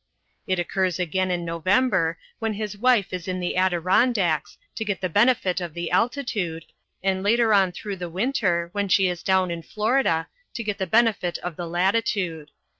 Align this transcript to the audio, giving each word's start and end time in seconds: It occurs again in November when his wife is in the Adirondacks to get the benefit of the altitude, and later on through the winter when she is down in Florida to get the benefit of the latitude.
It 0.47 0.57
occurs 0.57 0.97
again 0.97 1.29
in 1.29 1.45
November 1.45 2.17
when 2.39 2.53
his 2.55 2.75
wife 2.75 3.13
is 3.13 3.27
in 3.27 3.39
the 3.39 3.55
Adirondacks 3.55 4.57
to 4.73 4.83
get 4.83 4.99
the 4.99 5.09
benefit 5.09 5.61
of 5.61 5.75
the 5.75 5.91
altitude, 5.91 6.65
and 7.03 7.21
later 7.21 7.53
on 7.53 7.71
through 7.71 7.97
the 7.97 8.09
winter 8.09 8.69
when 8.71 8.87
she 8.89 9.07
is 9.07 9.21
down 9.21 9.51
in 9.51 9.61
Florida 9.61 10.27
to 10.55 10.63
get 10.63 10.79
the 10.79 10.87
benefit 10.87 11.37
of 11.43 11.55
the 11.55 11.67
latitude. 11.67 12.49